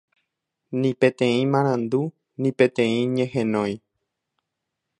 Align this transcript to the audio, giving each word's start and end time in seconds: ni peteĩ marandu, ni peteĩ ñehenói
ni 0.79 0.91
peteĩ 0.99 1.41
marandu, 1.55 2.01
ni 2.41 2.49
peteĩ 2.57 2.97
ñehenói 3.15 3.73